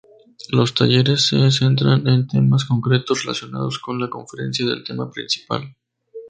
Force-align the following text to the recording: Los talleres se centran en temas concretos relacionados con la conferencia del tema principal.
Los 0.49 0.73
talleres 0.73 1.27
se 1.27 1.51
centran 1.51 2.07
en 2.07 2.25
temas 2.27 2.65
concretos 2.65 3.23
relacionados 3.23 3.77
con 3.77 3.99
la 3.99 4.09
conferencia 4.09 4.65
del 4.65 4.83
tema 4.83 5.11
principal. 5.11 5.75